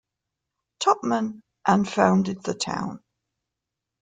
[0.79, 3.03] Tupman and founded the town.